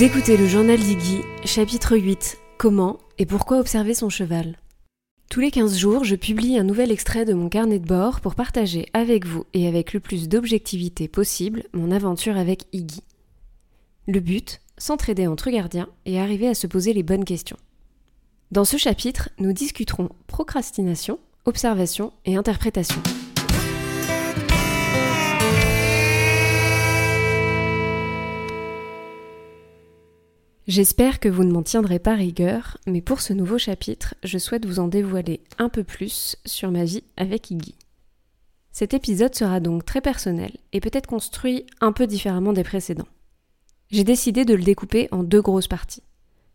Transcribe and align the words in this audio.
Vous 0.00 0.06
écoutez 0.06 0.38
le 0.38 0.46
journal 0.46 0.78
d'Iggy, 0.78 1.20
chapitre 1.44 1.94
8 1.94 2.38
Comment 2.56 3.00
et 3.18 3.26
pourquoi 3.26 3.58
observer 3.58 3.92
son 3.92 4.08
cheval 4.08 4.56
Tous 5.28 5.40
les 5.40 5.50
15 5.50 5.76
jours, 5.76 6.04
je 6.04 6.16
publie 6.16 6.58
un 6.58 6.62
nouvel 6.62 6.90
extrait 6.90 7.26
de 7.26 7.34
mon 7.34 7.50
carnet 7.50 7.78
de 7.78 7.86
bord 7.86 8.22
pour 8.22 8.34
partager 8.34 8.86
avec 8.94 9.26
vous 9.26 9.44
et 9.52 9.68
avec 9.68 9.92
le 9.92 10.00
plus 10.00 10.26
d'objectivité 10.26 11.06
possible 11.06 11.64
mon 11.74 11.90
aventure 11.90 12.38
avec 12.38 12.64
Iggy. 12.72 13.02
Le 14.08 14.20
but 14.20 14.62
s'entraider 14.78 15.26
entre 15.26 15.50
gardiens 15.50 15.90
et 16.06 16.18
arriver 16.18 16.48
à 16.48 16.54
se 16.54 16.66
poser 16.66 16.94
les 16.94 17.02
bonnes 17.02 17.26
questions. 17.26 17.58
Dans 18.52 18.64
ce 18.64 18.78
chapitre, 18.78 19.28
nous 19.38 19.52
discuterons 19.52 20.08
procrastination, 20.28 21.18
observation 21.44 22.14
et 22.24 22.36
interprétation. 22.36 23.02
J'espère 30.70 31.18
que 31.18 31.28
vous 31.28 31.42
ne 31.42 31.50
m'en 31.50 31.64
tiendrez 31.64 31.98
pas 31.98 32.14
rigueur, 32.14 32.78
mais 32.86 33.00
pour 33.00 33.22
ce 33.22 33.32
nouveau 33.32 33.58
chapitre, 33.58 34.14
je 34.22 34.38
souhaite 34.38 34.66
vous 34.66 34.78
en 34.78 34.86
dévoiler 34.86 35.40
un 35.58 35.68
peu 35.68 35.82
plus 35.82 36.36
sur 36.46 36.70
ma 36.70 36.84
vie 36.84 37.02
avec 37.16 37.50
Iggy. 37.50 37.74
Cet 38.70 38.94
épisode 38.94 39.34
sera 39.34 39.58
donc 39.58 39.84
très 39.84 40.00
personnel 40.00 40.52
et 40.72 40.78
peut-être 40.78 41.08
construit 41.08 41.66
un 41.80 41.90
peu 41.90 42.06
différemment 42.06 42.52
des 42.52 42.62
précédents. 42.62 43.08
J'ai 43.90 44.04
décidé 44.04 44.44
de 44.44 44.54
le 44.54 44.62
découper 44.62 45.08
en 45.10 45.24
deux 45.24 45.42
grosses 45.42 45.66
parties. 45.66 46.04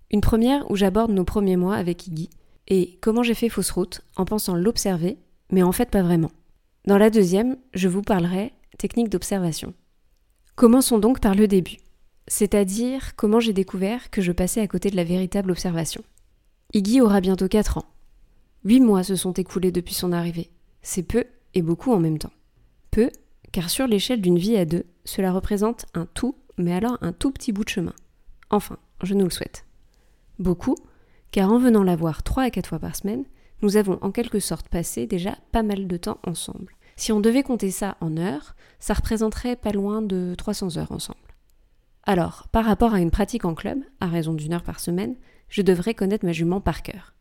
Une 0.10 0.22
première 0.22 0.72
où 0.72 0.78
j'aborde 0.78 1.12
nos 1.12 1.26
premiers 1.26 1.58
mois 1.58 1.76
avec 1.76 2.08
Iggy 2.08 2.30
et 2.70 2.98
comment 3.02 3.22
j'ai 3.22 3.34
fait 3.34 3.50
fausse 3.50 3.72
route 3.72 4.00
en 4.16 4.24
pensant 4.24 4.56
l'observer, 4.56 5.18
mais 5.52 5.62
en 5.62 5.74
fait 5.74 5.92
pas 5.92 6.04
vraiment. 6.04 6.32
Dans 6.86 6.98
la 6.98 7.10
deuxième, 7.10 7.58
je 7.74 7.90
vous 7.90 8.02
parlerai 8.02 8.54
technique 8.78 9.10
d'observation. 9.10 9.74
Commençons 10.56 11.00
donc 11.00 11.20
par 11.20 11.36
le 11.36 11.50
début 11.50 11.80
c'est-à-dire 12.28 13.16
comment 13.16 13.40
j'ai 13.40 13.54
découvert 13.54 14.10
que 14.10 14.22
je 14.22 14.32
passais 14.32 14.62
à 14.62 14.68
côté 14.68 14.90
de 14.90 14.96
la 14.96 15.04
véritable 15.04 15.52
observation. 15.52 16.04
Iggy 16.74 17.02
aura 17.02 17.22
bientôt 17.22 17.48
4 17.48 17.78
ans. 17.78 17.86
Huit 18.64 18.80
mois 18.80 19.04
se 19.04 19.16
sont 19.16 19.34
écoulés 19.34 19.72
depuis 19.72 19.94
son 19.94 20.12
arrivée. 20.12 20.50
C'est 20.82 21.04
peu 21.04 21.26
et 21.54 21.62
beaucoup 21.62 21.92
en 21.92 22.00
même 22.00 22.18
temps. 22.18 22.34
Peu, 22.92 23.12
car 23.52 23.70
sur 23.70 23.88
l'échelle 23.88 24.22
d'une 24.22 24.40
vie 24.40 24.58
à 24.58 24.66
deux, 24.66 24.86
cela 25.04 25.32
représente 25.32 25.86
un 25.94 26.08
tout, 26.08 26.36
mais 26.58 26.74
alors 26.74 26.98
un 27.02 27.14
tout 27.14 27.32
petit 27.32 27.52
bout 27.52 27.64
de 27.64 27.70
chemin. 27.70 27.94
Enfin, 28.50 28.78
je 29.04 29.14
nous 29.14 29.26
le 29.26 29.30
souhaite. 29.30 29.66
Beaucoup, 30.40 30.76
car 31.32 31.52
en 31.52 31.60
venant 31.60 31.84
la 31.84 31.96
voir 31.96 32.24
trois 32.24 32.44
à 32.44 32.50
quatre 32.50 32.70
fois 32.70 32.80
par 32.80 32.96
semaine, 32.96 33.26
nous 33.62 33.78
avons 33.78 34.00
en 34.02 34.12
quelque 34.12 34.40
sorte 34.40 34.68
passé 34.70 35.08
déjà 35.08 35.38
pas 35.52 35.64
mal 35.64 35.88
de 35.88 35.98
temps 35.98 36.20
ensemble. 36.26 36.76
Si 36.98 37.12
on 37.12 37.20
devait 37.20 37.44
compter 37.44 37.72
ça 37.72 37.98
en 38.02 38.18
heures, 38.18 38.56
ça 38.80 38.94
représenterait 38.94 39.56
pas 39.56 39.72
loin 39.72 40.02
de 40.02 40.34
300 40.38 40.78
heures 40.78 40.92
ensemble. 40.92 41.20
Alors, 42.06 42.48
par 42.52 42.66
rapport 42.66 42.94
à 42.94 43.00
une 43.00 43.12
pratique 43.12 43.46
en 43.46 43.56
club, 43.56 43.80
à 44.00 44.08
raison 44.08 44.34
d'une 44.34 44.54
heure 44.54 44.64
par 44.64 44.80
semaine, 44.80 45.16
je 45.50 45.62
devrais 45.62 45.96
connaître 45.96 46.26
ma 46.26 46.34
jument 46.34 46.62
par 46.62 46.84
cœur. 46.84 47.16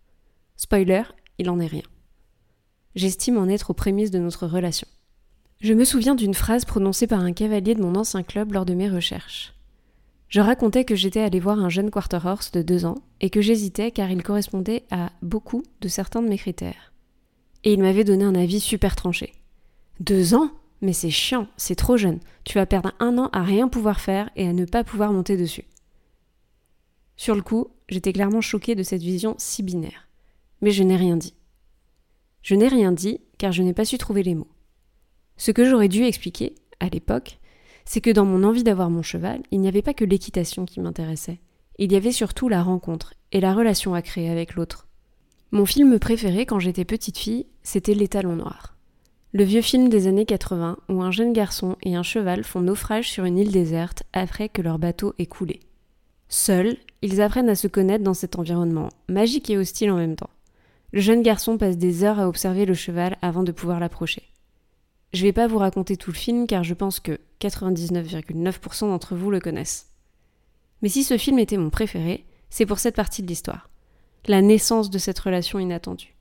Spoiler, 0.56 1.02
il 1.38 1.48
en 1.50 1.58
est 1.58 1.66
rien. 1.66 1.82
J'estime 2.94 3.38
en 3.38 3.48
être 3.48 3.70
aux 3.70 3.74
prémices 3.74 4.10
de 4.10 4.18
notre 4.18 4.46
relation. 4.46 4.86
Je 5.60 5.72
me 5.72 5.84
souviens 5.84 6.14
d'une 6.14 6.34
phrase 6.34 6.64
prononcée 6.64 7.06
par 7.06 7.20
un 7.20 7.32
cavalier 7.32 7.74
de 7.74 7.82
mon 7.82 7.94
ancien 7.94 8.22
club 8.22 8.52
lors 8.52 8.66
de 8.66 8.74
mes 8.74 8.88
recherches. 8.88 9.54
Je 10.28 10.40
racontais 10.40 10.84
que 10.84 10.94
j'étais 10.94 11.20
allé 11.20 11.40
voir 11.40 11.58
un 11.58 11.68
jeune 11.68 11.90
quarter 11.90 12.18
horse 12.24 12.50
de 12.52 12.62
deux 12.62 12.84
ans 12.84 12.98
et 13.20 13.30
que 13.30 13.40
j'hésitais 13.40 13.90
car 13.90 14.10
il 14.10 14.22
correspondait 14.22 14.84
à 14.90 15.10
beaucoup 15.22 15.62
de 15.80 15.88
certains 15.88 16.22
de 16.22 16.28
mes 16.28 16.38
critères. 16.38 16.92
Et 17.62 17.72
il 17.72 17.80
m'avait 17.80 18.04
donné 18.04 18.24
un 18.24 18.34
avis 18.34 18.60
super 18.60 18.96
tranché. 18.96 19.32
Deux 20.00 20.34
ans? 20.34 20.50
Mais 20.84 20.92
c'est 20.92 21.10
chiant, 21.10 21.48
c'est 21.56 21.74
trop 21.74 21.96
jeune. 21.96 22.20
Tu 22.44 22.58
vas 22.58 22.66
perdre 22.66 22.92
un 23.00 23.16
an 23.16 23.30
à 23.32 23.42
rien 23.42 23.68
pouvoir 23.68 24.00
faire 24.00 24.30
et 24.36 24.46
à 24.46 24.52
ne 24.52 24.66
pas 24.66 24.84
pouvoir 24.84 25.12
monter 25.12 25.36
dessus. 25.36 25.64
Sur 27.16 27.34
le 27.34 27.42
coup, 27.42 27.68
j'étais 27.88 28.12
clairement 28.12 28.42
choquée 28.42 28.74
de 28.74 28.82
cette 28.82 29.02
vision 29.02 29.34
si 29.38 29.62
binaire. 29.62 30.08
Mais 30.60 30.70
je 30.70 30.82
n'ai 30.82 30.96
rien 30.96 31.16
dit. 31.16 31.34
Je 32.42 32.54
n'ai 32.54 32.68
rien 32.68 32.92
dit 32.92 33.20
car 33.38 33.50
je 33.50 33.62
n'ai 33.62 33.72
pas 33.72 33.86
su 33.86 33.96
trouver 33.96 34.22
les 34.22 34.34
mots. 34.34 34.50
Ce 35.38 35.50
que 35.50 35.64
j'aurais 35.64 35.88
dû 35.88 36.04
expliquer, 36.04 36.54
à 36.80 36.88
l'époque, 36.90 37.40
c'est 37.86 38.02
que 38.02 38.10
dans 38.10 38.26
mon 38.26 38.44
envie 38.44 38.62
d'avoir 38.62 38.90
mon 38.90 39.02
cheval, 39.02 39.42
il 39.50 39.60
n'y 39.60 39.68
avait 39.68 39.82
pas 39.82 39.94
que 39.94 40.04
l'équitation 40.04 40.66
qui 40.66 40.80
m'intéressait. 40.80 41.40
Il 41.78 41.92
y 41.92 41.96
avait 41.96 42.12
surtout 42.12 42.48
la 42.50 42.62
rencontre 42.62 43.14
et 43.32 43.40
la 43.40 43.54
relation 43.54 43.94
à 43.94 44.02
créer 44.02 44.28
avec 44.28 44.54
l'autre. 44.54 44.86
Mon 45.50 45.64
film 45.64 45.98
préféré 45.98 46.44
quand 46.44 46.58
j'étais 46.58 46.84
petite 46.84 47.16
fille, 47.18 47.46
c'était 47.62 47.94
Les 47.94 48.08
Talons 48.08 48.36
Noirs. 48.36 48.73
Le 49.36 49.42
vieux 49.42 49.62
film 49.62 49.88
des 49.88 50.06
années 50.06 50.26
80 50.26 50.76
où 50.88 51.02
un 51.02 51.10
jeune 51.10 51.32
garçon 51.32 51.74
et 51.82 51.96
un 51.96 52.04
cheval 52.04 52.44
font 52.44 52.60
naufrage 52.60 53.10
sur 53.10 53.24
une 53.24 53.36
île 53.36 53.50
déserte 53.50 54.04
après 54.12 54.48
que 54.48 54.62
leur 54.62 54.78
bateau 54.78 55.12
ait 55.18 55.26
coulé. 55.26 55.58
Seuls, 56.28 56.76
ils 57.02 57.20
apprennent 57.20 57.48
à 57.48 57.56
se 57.56 57.66
connaître 57.66 58.04
dans 58.04 58.14
cet 58.14 58.38
environnement, 58.38 58.90
magique 59.08 59.50
et 59.50 59.58
hostile 59.58 59.90
en 59.90 59.96
même 59.96 60.14
temps. 60.14 60.30
Le 60.92 61.00
jeune 61.00 61.22
garçon 61.22 61.58
passe 61.58 61.76
des 61.76 62.04
heures 62.04 62.20
à 62.20 62.28
observer 62.28 62.64
le 62.64 62.74
cheval 62.74 63.18
avant 63.22 63.42
de 63.42 63.50
pouvoir 63.50 63.80
l'approcher. 63.80 64.22
Je 65.12 65.24
vais 65.24 65.32
pas 65.32 65.48
vous 65.48 65.58
raconter 65.58 65.96
tout 65.96 66.12
le 66.12 66.16
film 66.16 66.46
car 66.46 66.62
je 66.62 66.74
pense 66.74 67.00
que 67.00 67.18
99,9% 67.40 68.82
d'entre 68.82 69.16
vous 69.16 69.32
le 69.32 69.40
connaissent. 69.40 69.88
Mais 70.80 70.88
si 70.88 71.02
ce 71.02 71.18
film 71.18 71.40
était 71.40 71.56
mon 71.56 71.70
préféré, 71.70 72.24
c'est 72.50 72.66
pour 72.66 72.78
cette 72.78 72.94
partie 72.94 73.24
de 73.24 73.26
l'histoire. 73.26 73.68
La 74.28 74.42
naissance 74.42 74.90
de 74.90 74.98
cette 74.98 75.18
relation 75.18 75.58
inattendue. 75.58 76.13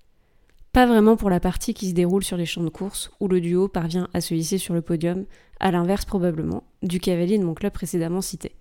Pas 0.74 0.88
vraiment 0.88 1.16
pour 1.16 1.30
la 1.30 1.40
partie 1.40 1.76
qui 1.76 1.88
se 1.88 1.94
déroule 1.94 2.24
sur 2.24 2.36
les 2.36 2.48
champs 2.48 2.64
de 2.64 2.70
course, 2.70 3.12
où 3.20 3.28
le 3.28 3.40
duo 3.40 3.68
parvient 3.68 4.10
à 4.16 4.22
se 4.22 4.34
hisser 4.34 4.58
sur 4.58 4.74
le 4.74 4.82
podium, 4.82 5.26
à 5.60 5.70
l'inverse 5.70 6.04
probablement, 6.04 6.64
du 6.82 7.00
cavalier 7.00 7.38
de 7.38 7.44
mon 7.44 7.54
club 7.54 7.72
précédemment 7.72 8.22
cité. 8.22 8.56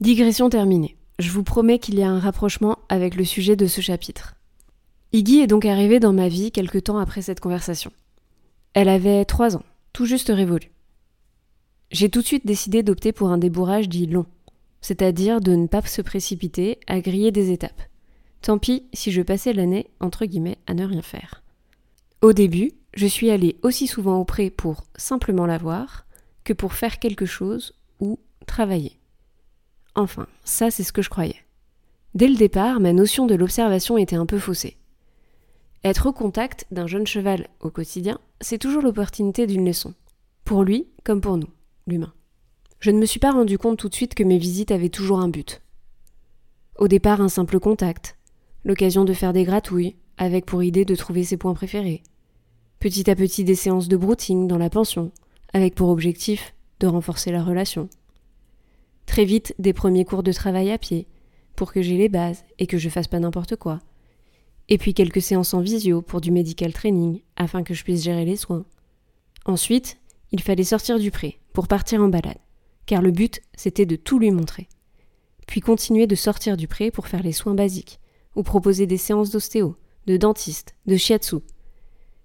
Digression 0.00 0.48
terminée. 0.48 0.96
Je 1.18 1.32
vous 1.32 1.42
promets 1.42 1.80
qu'il 1.80 1.98
y 1.98 2.04
a 2.04 2.08
un 2.08 2.20
rapprochement 2.20 2.78
avec 2.88 3.16
le 3.16 3.24
sujet 3.24 3.56
de 3.56 3.66
ce 3.66 3.80
chapitre. 3.80 4.36
Iggy 5.12 5.40
est 5.40 5.48
donc 5.48 5.64
arrivée 5.64 5.98
dans 5.98 6.12
ma 6.12 6.28
vie 6.28 6.52
quelque 6.52 6.78
temps 6.78 6.98
après 6.98 7.22
cette 7.22 7.40
conversation. 7.40 7.90
Elle 8.72 8.88
avait 8.88 9.24
trois 9.24 9.56
ans, 9.56 9.64
tout 9.92 10.06
juste 10.06 10.28
révolue. 10.28 10.70
J'ai 11.90 12.08
tout 12.08 12.20
de 12.20 12.26
suite 12.26 12.46
décidé 12.46 12.84
d'opter 12.84 13.10
pour 13.10 13.30
un 13.30 13.38
débourrage 13.38 13.88
dit 13.88 14.06
long, 14.06 14.26
c'est-à-dire 14.80 15.40
de 15.40 15.56
ne 15.56 15.66
pas 15.66 15.82
se 15.82 16.02
précipiter 16.02 16.78
à 16.86 17.00
griller 17.00 17.32
des 17.32 17.50
étapes. 17.50 17.82
Tant 18.42 18.58
pis 18.58 18.84
si 18.92 19.10
je 19.12 19.22
passais 19.22 19.52
l'année, 19.52 19.90
entre 20.00 20.24
guillemets, 20.24 20.58
à 20.66 20.74
ne 20.74 20.84
rien 20.84 21.02
faire. 21.02 21.42
Au 22.22 22.32
début, 22.32 22.72
je 22.94 23.06
suis 23.06 23.30
allée 23.30 23.56
aussi 23.62 23.86
souvent 23.86 24.18
auprès 24.18 24.50
pour 24.50 24.84
simplement 24.96 25.46
la 25.46 25.58
voir 25.58 26.06
que 26.44 26.52
pour 26.52 26.72
faire 26.72 26.98
quelque 26.98 27.26
chose 27.26 27.74
ou 28.00 28.18
travailler. 28.46 28.98
Enfin, 29.94 30.26
ça 30.44 30.70
c'est 30.70 30.82
ce 30.82 30.92
que 30.92 31.02
je 31.02 31.10
croyais. 31.10 31.44
Dès 32.14 32.28
le 32.28 32.36
départ, 32.36 32.80
ma 32.80 32.92
notion 32.92 33.26
de 33.26 33.34
l'observation 33.34 33.98
était 33.98 34.16
un 34.16 34.26
peu 34.26 34.38
faussée. 34.38 34.76
Être 35.84 36.06
au 36.06 36.12
contact 36.12 36.66
d'un 36.70 36.86
jeune 36.86 37.06
cheval 37.06 37.48
au 37.60 37.70
quotidien, 37.70 38.18
c'est 38.40 38.58
toujours 38.58 38.82
l'opportunité 38.82 39.46
d'une 39.46 39.66
leçon. 39.66 39.94
Pour 40.44 40.64
lui 40.64 40.88
comme 41.04 41.20
pour 41.20 41.36
nous, 41.36 41.50
l'humain. 41.86 42.12
Je 42.80 42.90
ne 42.90 42.98
me 42.98 43.06
suis 43.06 43.20
pas 43.20 43.32
rendu 43.32 43.58
compte 43.58 43.78
tout 43.78 43.88
de 43.88 43.94
suite 43.94 44.14
que 44.14 44.24
mes 44.24 44.38
visites 44.38 44.70
avaient 44.70 44.88
toujours 44.88 45.20
un 45.20 45.28
but. 45.28 45.62
Au 46.76 46.88
départ, 46.88 47.20
un 47.20 47.28
simple 47.28 47.60
contact, 47.60 48.17
l'occasion 48.64 49.04
de 49.04 49.12
faire 49.12 49.32
des 49.32 49.44
gratouilles, 49.44 49.96
avec 50.16 50.46
pour 50.46 50.62
idée 50.62 50.84
de 50.84 50.94
trouver 50.94 51.24
ses 51.24 51.36
points 51.36 51.54
préférés. 51.54 52.02
Petit 52.80 53.10
à 53.10 53.14
petit 53.14 53.44
des 53.44 53.54
séances 53.54 53.88
de 53.88 53.96
brouting 53.96 54.46
dans 54.46 54.58
la 54.58 54.70
pension, 54.70 55.12
avec 55.52 55.74
pour 55.74 55.88
objectif 55.88 56.54
de 56.80 56.86
renforcer 56.86 57.30
la 57.30 57.42
relation. 57.42 57.88
Très 59.06 59.24
vite 59.24 59.54
des 59.58 59.72
premiers 59.72 60.04
cours 60.04 60.22
de 60.22 60.32
travail 60.32 60.70
à 60.70 60.78
pied, 60.78 61.06
pour 61.56 61.72
que 61.72 61.82
j'ai 61.82 61.96
les 61.96 62.08
bases 62.08 62.44
et 62.58 62.66
que 62.66 62.78
je 62.78 62.88
fasse 62.88 63.08
pas 63.08 63.18
n'importe 63.18 63.56
quoi. 63.56 63.80
Et 64.68 64.78
puis 64.78 64.94
quelques 64.94 65.22
séances 65.22 65.54
en 65.54 65.60
visio 65.60 66.02
pour 66.02 66.20
du 66.20 66.30
medical 66.30 66.72
training, 66.72 67.22
afin 67.36 67.62
que 67.62 67.74
je 67.74 67.82
puisse 67.84 68.04
gérer 68.04 68.24
les 68.24 68.36
soins. 68.36 68.64
Ensuite, 69.44 69.98
il 70.30 70.42
fallait 70.42 70.62
sortir 70.62 70.98
du 70.98 71.10
pré, 71.10 71.40
pour 71.52 71.68
partir 71.68 72.02
en 72.02 72.08
balade, 72.08 72.38
car 72.86 73.02
le 73.02 73.10
but 73.10 73.40
c'était 73.56 73.86
de 73.86 73.96
tout 73.96 74.18
lui 74.18 74.30
montrer. 74.30 74.68
Puis 75.46 75.60
continuer 75.60 76.06
de 76.06 76.14
sortir 76.14 76.56
du 76.56 76.68
pré 76.68 76.90
pour 76.90 77.08
faire 77.08 77.22
les 77.22 77.32
soins 77.32 77.54
basiques, 77.54 77.98
ou 78.38 78.44
proposer 78.44 78.86
des 78.86 78.96
séances 78.96 79.30
d'ostéo, 79.30 79.76
de 80.06 80.16
dentiste, 80.16 80.76
de 80.86 80.96
shiatsu. 80.96 81.38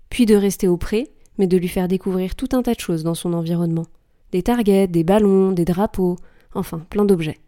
Puis 0.10 0.28
de 0.28 0.36
rester 0.36 0.68
au 0.68 0.78
pré, 0.78 1.12
mais 1.40 1.48
de 1.48 1.58
lui 1.58 1.68
faire 1.68 1.88
découvrir 1.88 2.36
tout 2.36 2.50
un 2.54 2.62
tas 2.62 2.76
de 2.76 2.80
choses 2.80 3.04
dans 3.04 3.16
son 3.16 3.34
environnement. 3.34 3.88
Des 4.32 4.44
targets, 4.44 4.88
des 4.88 5.04
ballons, 5.04 5.52
des 5.52 5.66
drapeaux, 5.66 6.18
enfin 6.54 6.78
plein 6.78 7.04
d'objets. 7.04 7.40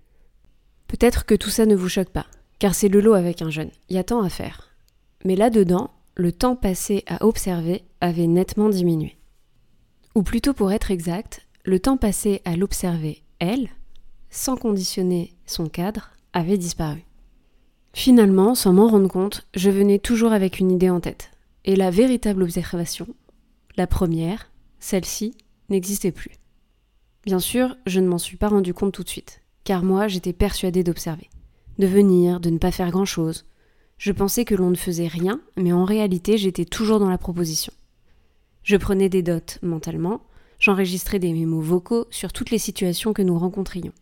Peut-être 0.87 1.27
que 1.27 1.35
tout 1.35 1.51
ça 1.51 1.67
ne 1.67 1.75
vous 1.75 1.89
choque 1.89 2.09
pas, 2.09 2.25
car 2.57 2.73
c'est 2.73 2.87
le 2.87 3.01
lot 3.01 3.13
avec 3.13 3.43
un 3.43 3.51
jeune, 3.51 3.69
il 3.89 3.95
y 3.95 3.99
a 3.99 4.03
tant 4.03 4.23
à 4.23 4.29
faire. 4.29 4.75
Mais 5.23 5.35
là-dedans, 5.35 5.91
le 6.15 6.31
temps 6.31 6.55
passé 6.55 7.03
à 7.05 7.23
observer 7.23 7.83
avait 8.01 8.27
nettement 8.27 8.69
diminué. 8.69 9.15
Ou 10.15 10.23
plutôt 10.23 10.53
pour 10.53 10.71
être 10.71 10.89
exact, 10.89 11.45
le 11.65 11.79
temps 11.79 11.97
passé 11.97 12.41
à 12.45 12.55
l'observer, 12.55 13.21
elle, 13.37 13.69
sans 14.31 14.57
conditionner 14.57 15.35
son 15.45 15.67
cadre, 15.67 16.09
avait 16.33 16.57
disparu. 16.57 17.04
Finalement, 17.97 18.55
sans 18.55 18.73
m'en 18.73 18.89
rendre 18.89 19.07
compte, 19.07 19.47
je 19.55 19.69
venais 19.69 19.99
toujours 19.99 20.33
avec 20.33 20.59
une 20.59 20.69
idée 20.69 20.89
en 20.89 20.99
tête. 20.99 21.31
Et 21.63 21.77
la 21.77 21.91
véritable 21.91 22.43
observation, 22.43 23.07
la 23.77 23.87
première, 23.87 24.51
celle-ci, 24.79 25.33
n'existait 25.69 26.11
plus. 26.11 26.31
Bien 27.25 27.39
sûr, 27.39 27.77
je 27.85 28.01
ne 28.01 28.07
m'en 28.07 28.17
suis 28.17 28.35
pas 28.35 28.49
rendu 28.49 28.73
compte 28.73 28.93
tout 28.93 29.03
de 29.03 29.09
suite. 29.09 29.41
car 29.63 29.81
moi 29.81 30.09
j'étais 30.09 30.33
persuadée 30.33 30.83
d'observer, 30.83 31.29
de 31.79 31.87
venir, 31.87 32.41
de 32.41 32.49
ne 32.49 32.57
pas 32.57 32.71
faire 32.71 32.91
grand-chose. 32.91 33.45
Je 33.97 34.11
pensais 34.11 34.43
que 34.43 34.55
l'on 34.55 34.71
ne 34.71 34.75
faisait 34.75 35.07
rien, 35.07 35.39
mais 35.55 35.71
en 35.71 35.85
réalité 35.85 36.37
j'étais 36.37 36.65
toujours 36.65 36.99
dans 36.99 37.09
la 37.09 37.17
proposition. 37.17 37.71
Je 38.63 38.75
prenais 38.75 39.07
des 39.07 39.23
dots 39.23 39.39
mentalement, 39.63 40.21
j'enregistrais 40.59 41.19
des 41.19 41.31
mémos 41.31 41.63
vocaux 41.63 42.07
sur 42.11 42.33
toutes 42.33 42.51
les 42.51 42.59
situations 42.59 43.13
que 43.13 43.21
nous 43.21 43.39
rencontrions, 43.39 43.93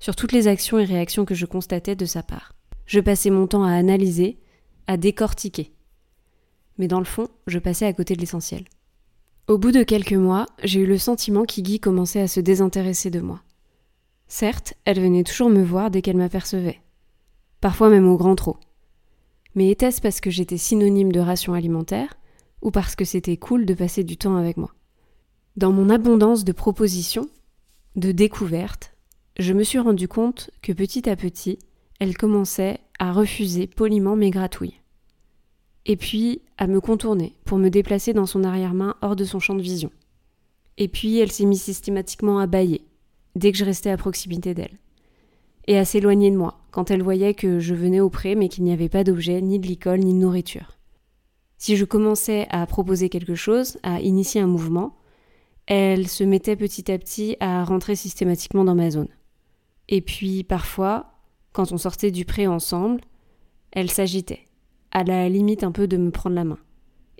sur 0.00 0.16
toutes 0.16 0.32
les 0.32 0.48
actions 0.48 0.80
et 0.80 0.84
réactions 0.84 1.24
que 1.24 1.36
je 1.36 1.46
constatais 1.46 1.94
de 1.94 2.06
sa 2.06 2.24
part. 2.24 2.55
Je 2.86 3.00
passais 3.00 3.30
mon 3.30 3.46
temps 3.46 3.64
à 3.64 3.72
analyser, 3.72 4.38
à 4.86 4.96
décortiquer. 4.96 5.72
Mais 6.78 6.88
dans 6.88 6.98
le 6.98 7.04
fond, 7.04 7.28
je 7.46 7.58
passais 7.58 7.86
à 7.86 7.92
côté 7.92 8.14
de 8.14 8.20
l'essentiel. 8.20 8.64
Au 9.48 9.58
bout 9.58 9.72
de 9.72 9.82
quelques 9.82 10.12
mois, 10.12 10.46
j'ai 10.62 10.80
eu 10.80 10.86
le 10.86 10.98
sentiment 10.98 11.44
qu'Iggy 11.44 11.80
commençait 11.80 12.20
à 12.20 12.28
se 12.28 12.40
désintéresser 12.40 13.10
de 13.10 13.20
moi. 13.20 13.42
Certes, 14.28 14.74
elle 14.84 15.00
venait 15.00 15.24
toujours 15.24 15.50
me 15.50 15.62
voir 15.62 15.90
dès 15.90 16.02
qu'elle 16.02 16.16
m'apercevait. 16.16 16.80
Parfois 17.60 17.90
même 17.90 18.08
au 18.08 18.16
grand 18.16 18.34
trot. 18.34 18.56
Mais 19.54 19.70
était-ce 19.70 20.00
parce 20.00 20.20
que 20.20 20.30
j'étais 20.30 20.58
synonyme 20.58 21.12
de 21.12 21.20
ration 21.20 21.54
alimentaire 21.54 22.14
ou 22.60 22.70
parce 22.70 22.96
que 22.96 23.04
c'était 23.04 23.36
cool 23.36 23.66
de 23.66 23.74
passer 23.74 24.04
du 24.04 24.16
temps 24.16 24.36
avec 24.36 24.56
moi? 24.56 24.74
Dans 25.56 25.72
mon 25.72 25.88
abondance 25.88 26.44
de 26.44 26.52
propositions, 26.52 27.28
de 27.94 28.12
découvertes, 28.12 28.94
je 29.38 29.52
me 29.52 29.62
suis 29.62 29.78
rendu 29.78 30.08
compte 30.08 30.50
que 30.60 30.72
petit 30.72 31.08
à 31.08 31.16
petit, 31.16 31.58
elle 32.00 32.16
commençait 32.16 32.80
à 32.98 33.12
refuser 33.12 33.66
poliment 33.66 34.16
mes 34.16 34.30
gratouilles 34.30 34.80
et 35.86 35.96
puis 35.96 36.42
à 36.58 36.66
me 36.66 36.80
contourner 36.80 37.34
pour 37.44 37.58
me 37.58 37.70
déplacer 37.70 38.12
dans 38.12 38.26
son 38.26 38.44
arrière-main 38.44 38.96
hors 39.02 39.16
de 39.16 39.24
son 39.24 39.38
champ 39.38 39.54
de 39.54 39.62
vision. 39.62 39.90
Et 40.78 40.88
puis 40.88 41.18
elle 41.18 41.32
s'est 41.32 41.46
mise 41.46 41.62
systématiquement 41.62 42.38
à 42.38 42.46
bâiller 42.46 42.84
dès 43.34 43.52
que 43.52 43.58
je 43.58 43.64
restais 43.64 43.90
à 43.90 43.96
proximité 43.96 44.54
d'elle, 44.54 44.78
et 45.66 45.78
à 45.78 45.84
s'éloigner 45.84 46.30
de 46.30 46.36
moi 46.36 46.58
quand 46.70 46.90
elle 46.90 47.02
voyait 47.02 47.34
que 47.34 47.60
je 47.60 47.74
venais 47.74 48.00
auprès 48.00 48.34
mais 48.34 48.48
qu'il 48.48 48.64
n'y 48.64 48.72
avait 48.72 48.88
pas 48.88 49.04
d'objet, 49.04 49.40
ni 49.40 49.58
de 49.58 49.66
licol, 49.66 50.00
ni 50.00 50.12
de 50.12 50.18
nourriture. 50.18 50.76
Si 51.58 51.76
je 51.76 51.84
commençais 51.84 52.46
à 52.50 52.66
proposer 52.66 53.08
quelque 53.08 53.34
chose, 53.34 53.78
à 53.82 54.00
initier 54.00 54.40
un 54.40 54.46
mouvement, 54.46 54.96
elle 55.66 56.08
se 56.08 56.24
mettait 56.24 56.56
petit 56.56 56.90
à 56.90 56.98
petit 56.98 57.36
à 57.40 57.64
rentrer 57.64 57.96
systématiquement 57.96 58.64
dans 58.64 58.74
ma 58.74 58.90
zone. 58.90 59.08
Et 59.88 60.00
puis 60.00 60.44
parfois, 60.44 61.15
quand 61.56 61.72
on 61.72 61.78
sortait 61.78 62.10
du 62.10 62.26
pré 62.26 62.46
ensemble, 62.46 63.00
elle 63.72 63.90
s'agitait, 63.90 64.46
à 64.90 65.04
la 65.04 65.26
limite 65.30 65.64
un 65.64 65.72
peu 65.72 65.88
de 65.88 65.96
me 65.96 66.10
prendre 66.10 66.36
la 66.36 66.44
main. 66.44 66.58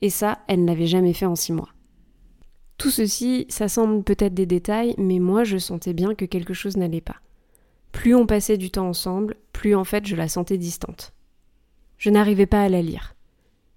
Et 0.03 0.11
ça, 0.11 0.41
elle 0.47 0.61
ne 0.61 0.67
l'avait 0.67 0.87
jamais 0.87 1.15
fait 1.15 1.25
en 1.25 1.37
six 1.37 1.55
mois. 1.55 1.71
Tout 2.77 2.91
ceci, 2.91 3.47
ça 3.49 3.69
semble 3.69 4.05
peut-être 4.05 4.35
des 4.35 4.45
détails, 4.45 4.95
mais 4.99 5.21
moi 5.21 5.45
je 5.45 5.57
sentais 5.57 5.95
bien 5.95 6.15
que 6.15 6.27
quelque 6.27 6.53
chose 6.53 6.77
n'allait 6.77 7.01
pas. 7.01 7.17
Plus 7.93 8.15
on 8.15 8.27
passait 8.27 8.59
du 8.59 8.71
temps 8.71 8.89
ensemble, 8.89 9.37
plus 9.55 9.75
en 9.75 9.85
fait 9.85 10.07
je 10.07 10.15
la 10.15 10.29
sentais 10.29 10.59
distante. 10.59 11.15
Je 11.97 12.11
n'arrivais 12.11 12.45
pas 12.45 12.63
à 12.63 12.69
la 12.69 12.83
lire. 12.83 13.15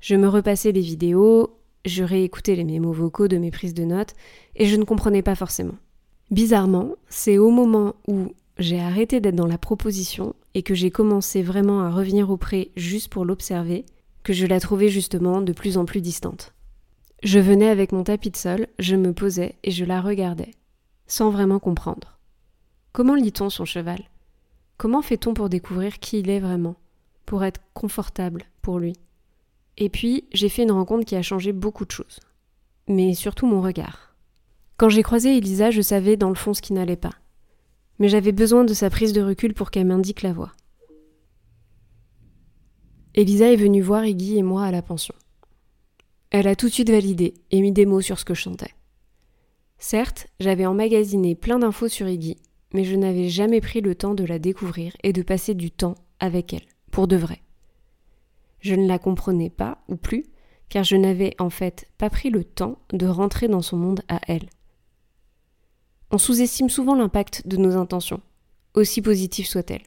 Je 0.01 0.17
me 0.17 0.27
repassais 0.27 0.73
les 0.73 0.81
vidéos, 0.81 1.57
je 1.85 2.03
réécoutais 2.03 2.55
les 2.55 2.65
mémos 2.65 2.97
vocaux 2.97 3.29
de 3.29 3.37
mes 3.37 3.51
prises 3.51 3.73
de 3.73 3.85
notes, 3.85 4.13
et 4.57 4.65
je 4.65 4.75
ne 4.75 4.83
comprenais 4.83 5.21
pas 5.21 5.35
forcément. 5.35 5.77
Bizarrement, 6.31 6.95
c'est 7.07 7.37
au 7.37 7.49
moment 7.49 7.95
où 8.09 8.33
j'ai 8.57 8.81
arrêté 8.81 9.21
d'être 9.21 9.35
dans 9.35 9.47
la 9.47 9.57
proposition 9.57 10.35
et 10.53 10.63
que 10.63 10.73
j'ai 10.73 10.91
commencé 10.91 11.41
vraiment 11.41 11.81
à 11.81 11.91
revenir 11.91 12.29
auprès 12.29 12.71
juste 12.75 13.09
pour 13.09 13.25
l'observer, 13.25 13.85
que 14.23 14.33
je 14.33 14.45
la 14.45 14.59
trouvais 14.59 14.89
justement 14.89 15.41
de 15.41 15.53
plus 15.53 15.77
en 15.77 15.85
plus 15.85 16.01
distante. 16.01 16.53
Je 17.23 17.39
venais 17.39 17.69
avec 17.69 17.91
mon 17.91 18.03
tapis 18.03 18.31
de 18.31 18.37
sol, 18.37 18.67
je 18.79 18.95
me 18.95 19.13
posais 19.13 19.55
et 19.63 19.71
je 19.71 19.85
la 19.85 20.01
regardais, 20.01 20.51
sans 21.07 21.29
vraiment 21.29 21.59
comprendre. 21.59 22.19
Comment 22.91 23.15
lit-on 23.15 23.49
son 23.49 23.65
cheval? 23.65 24.03
Comment 24.77 25.01
fait-on 25.01 25.33
pour 25.33 25.49
découvrir 25.49 25.99
qui 25.99 26.19
il 26.19 26.29
est 26.29 26.39
vraiment 26.39 26.75
Pour 27.25 27.43
être 27.43 27.61
confortable 27.73 28.45
pour 28.61 28.79
lui? 28.79 28.93
Et 29.77 29.89
puis, 29.89 30.25
j'ai 30.31 30.49
fait 30.49 30.63
une 30.63 30.71
rencontre 30.71 31.05
qui 31.05 31.15
a 31.15 31.21
changé 31.21 31.53
beaucoup 31.53 31.85
de 31.85 31.91
choses. 31.91 32.19
Mais 32.87 33.13
surtout 33.13 33.45
mon 33.45 33.61
regard. 33.61 34.15
Quand 34.77 34.89
j'ai 34.89 35.03
croisé 35.03 35.37
Elisa, 35.37 35.71
je 35.71 35.81
savais 35.81 36.17
dans 36.17 36.29
le 36.29 36.35
fond 36.35 36.53
ce 36.53 36.61
qui 36.61 36.73
n'allait 36.73 36.95
pas 36.95 37.13
mais 37.99 38.09
j'avais 38.09 38.31
besoin 38.31 38.63
de 38.63 38.73
sa 38.73 38.89
prise 38.89 39.13
de 39.13 39.21
recul 39.21 39.53
pour 39.53 39.71
qu'elle 39.71 39.85
m'indique 39.85 40.21
la 40.21 40.33
voie. 40.33 40.53
Elisa 43.13 43.51
est 43.51 43.57
venue 43.57 43.81
voir 43.81 44.05
Iggy 44.05 44.37
et 44.37 44.43
moi 44.43 44.63
à 44.63 44.71
la 44.71 44.81
pension. 44.81 45.15
Elle 46.31 46.47
a 46.47 46.55
tout 46.55 46.67
de 46.67 46.73
suite 46.73 46.89
validé 46.89 47.33
et 47.51 47.61
mis 47.61 47.71
des 47.71 47.85
mots 47.85 48.01
sur 48.01 48.19
ce 48.19 48.25
que 48.25 48.33
je 48.33 48.41
chantais. 48.41 48.73
Certes, 49.77 50.27
j'avais 50.39 50.65
emmagasiné 50.65 51.35
plein 51.35 51.59
d'infos 51.59 51.87
sur 51.87 52.07
Iggy, 52.07 52.37
mais 52.73 52.83
je 52.83 52.95
n'avais 52.95 53.29
jamais 53.29 53.61
pris 53.61 53.81
le 53.81 53.95
temps 53.95 54.13
de 54.13 54.23
la 54.23 54.39
découvrir 54.39 54.95
et 55.03 55.13
de 55.13 55.21
passer 55.21 55.53
du 55.53 55.71
temps 55.71 55.95
avec 56.19 56.53
elle, 56.53 56.65
pour 56.91 57.07
de 57.07 57.15
vrai. 57.15 57.41
Je 58.59 58.75
ne 58.75 58.87
la 58.87 58.99
comprenais 58.99 59.49
pas, 59.49 59.83
ou 59.87 59.95
plus, 59.95 60.25
car 60.67 60.83
je 60.83 60.95
n'avais 60.95 61.33
en 61.39 61.49
fait 61.49 61.87
pas 61.97 62.09
pris 62.09 62.29
le 62.29 62.43
temps 62.43 62.77
de 62.93 63.07
rentrer 63.07 63.47
dans 63.47 63.61
son 63.61 63.77
monde 63.77 64.01
à 64.07 64.19
elle. 64.27 64.49
On 66.11 66.17
sous-estime 66.17 66.69
souvent 66.69 66.95
l'impact 66.95 67.47
de 67.47 67.57
nos 67.57 67.77
intentions, 67.77 68.21
aussi 68.73 69.01
positives 69.01 69.45
soient-elles. 69.45 69.83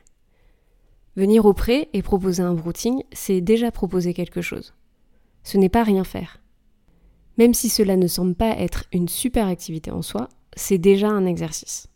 Venir 1.17 1.45
au 1.47 1.53
pré 1.53 1.89
et 1.93 2.01
proposer 2.01 2.43
un 2.43 2.55
routing, 2.55 3.03
c'est 3.13 3.41
déjà 3.41 3.73
proposer 3.73 4.15
quelque 4.15 4.41
chose. 4.41 4.73
Ce 5.43 5.59
n'est 5.59 5.69
pas 5.69 5.83
rien 5.83 6.05
faire. 6.05 6.41
Même 7.39 7.55
si 7.55 7.69
cela 7.69 7.97
ne 7.97 8.07
semble 8.07 8.37
pas 8.37 8.57
être 8.57 8.85
une 8.93 9.09
super 9.09 9.49
activité 9.49 9.91
en 9.91 10.03
soi, 10.03 10.29
c'est 10.55 10.79
déjà 10.79 11.09
un 11.09 11.27
exercice. 11.27 11.89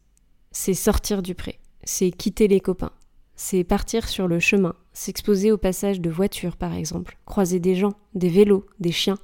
C'est 0.51 0.75
sortir 0.75 1.23
du 1.23 1.35
pré, 1.35 1.61
c'est 1.85 2.11
quitter 2.11 2.49
les 2.49 2.61
copains, 2.61 2.93
c'est 3.37 3.63
partir 3.63 4.09
sur 4.09 4.27
le 4.27 4.41
chemin, 4.41 4.75
s'exposer 4.93 5.53
au 5.53 5.59
passage 5.59 6.01
de 6.01 6.11
voitures 6.11 6.57
par 6.57 6.75
exemple, 6.75 7.17
croiser 7.27 7.61
des 7.61 7.77
gens, 7.77 7.93
des 8.15 8.31
vélos, 8.31 8.67
des 8.81 8.93
chiens. 8.93 9.19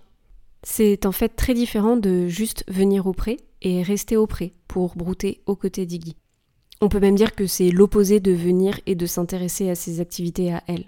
C'est 0.63 1.07
en 1.07 1.13
fait 1.13 1.31
très 1.31 1.55
différent 1.55 1.97
de 1.97 2.29
juste 2.29 2.65
venir 2.69 3.07
au 3.07 3.13
pré 3.13 3.39
et 3.63 3.83
rester 3.83 4.17
au 4.17 4.27
pré 4.27 4.53
pour 4.69 4.97
brouter 4.97 5.41
aux 5.47 5.57
côtés 5.57 5.87
d'Iggy. 5.87 6.17
On 6.83 6.89
peut 6.89 7.01
même 7.01 7.15
dire 7.15 7.35
que 7.35 7.47
c'est 7.47 7.71
l'opposé 7.71 8.21
de 8.21 8.33
venir 8.33 8.81
et 8.87 8.95
de 8.95 9.07
s'intéresser 9.07 9.71
à 9.71 9.75
ses 9.75 10.01
activités 10.01 10.53
à 10.53 10.63
elle. 10.67 10.87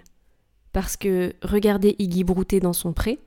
Parce 0.73 0.97
que 0.97 1.33
regarder 1.41 1.95
Iggy 1.99 2.25
brouter 2.25 2.59
dans 2.59 2.73
son 2.73 2.91
pré, 2.91 3.19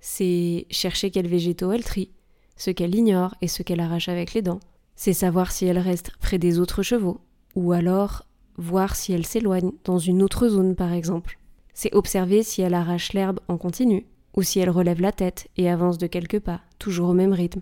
c'est 0.00 0.66
chercher 0.70 1.10
quels 1.10 1.28
végétaux 1.28 1.72
elle 1.72 1.84
trie, 1.84 2.10
ce 2.56 2.70
qu'elle 2.70 2.94
ignore 2.94 3.34
et 3.42 3.48
ce 3.48 3.62
qu'elle 3.62 3.80
arrache 3.80 4.08
avec 4.08 4.32
les 4.32 4.40
dents. 4.40 4.60
C'est 4.94 5.12
savoir 5.12 5.52
si 5.52 5.66
elle 5.66 5.78
reste 5.78 6.12
près 6.20 6.38
des 6.38 6.58
autres 6.58 6.82
chevaux, 6.82 7.20
ou 7.54 7.72
alors 7.72 8.24
voir 8.56 8.96
si 8.96 9.12
elle 9.12 9.26
s'éloigne 9.26 9.72
dans 9.84 9.98
une 9.98 10.22
autre 10.22 10.48
zone 10.48 10.74
par 10.74 10.94
exemple. 10.94 11.38
C'est 11.74 11.94
observer 11.94 12.42
si 12.42 12.62
elle 12.62 12.72
arrache 12.72 13.12
l'herbe 13.12 13.40
en 13.48 13.58
continu, 13.58 14.06
ou 14.34 14.42
si 14.42 14.58
elle 14.58 14.70
relève 14.70 15.02
la 15.02 15.12
tête 15.12 15.48
et 15.58 15.68
avance 15.68 15.98
de 15.98 16.06
quelques 16.06 16.40
pas, 16.40 16.62
toujours 16.78 17.10
au 17.10 17.14
même 17.14 17.34
rythme. 17.34 17.60